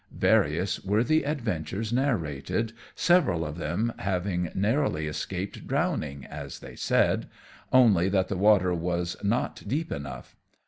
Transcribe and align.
Various 0.11 0.83
were 0.83 1.03
the 1.03 1.23
adventures 1.25 1.93
narrated, 1.93 2.73
several 2.95 3.45
of 3.45 3.59
them 3.59 3.93
having 3.99 4.49
narrowly 4.55 5.05
escaped 5.05 5.67
drowning, 5.67 6.25
as 6.25 6.57
they 6.57 6.75
said 6.75 7.27
only 7.71 8.09
that 8.09 8.27
the 8.27 8.35
water 8.35 8.73
was 8.73 9.15
not 9.21 9.61
deep 9.67 9.91
enough. 9.91 10.35